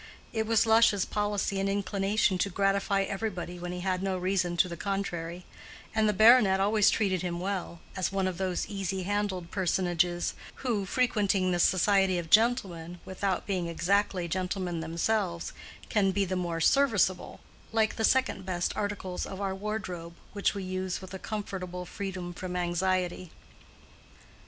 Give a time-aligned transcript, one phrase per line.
[0.33, 4.67] It was Lush's policy and inclination to gratify everybody when he had no reason to
[4.67, 5.45] the contrary;
[5.93, 10.33] and the baronet always treated him well, as one of those easy handled personages
[10.65, 15.53] who, frequenting the society of gentlemen, without being exactly gentlemen themselves,
[15.87, 17.39] can be the more serviceable,
[17.71, 22.33] like the second best articles of our wardrobe, which we use with a comfortable freedom
[22.33, 23.29] from anxiety.